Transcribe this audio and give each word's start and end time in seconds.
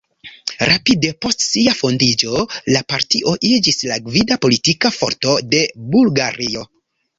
Rapide 0.69 1.11
post 1.25 1.43
sia 1.47 1.73
fondiĝo 1.81 2.41
la 2.77 2.81
partio 2.95 3.35
iĝis 3.51 3.79
la 3.91 4.01
gvida 4.09 4.41
politika 4.49 4.95
forto 4.99 5.37
de 5.55 5.63
Bulgario. 5.97 6.69